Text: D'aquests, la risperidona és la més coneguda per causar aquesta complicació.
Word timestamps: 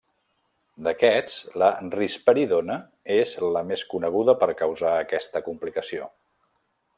D'aquests, 0.85 1.35
la 1.63 1.67
risperidona 1.97 2.77
és 3.17 3.35
la 3.57 3.63
més 3.73 3.85
coneguda 3.95 4.37
per 4.45 4.49
causar 4.63 4.95
aquesta 5.05 5.45
complicació. 5.51 6.11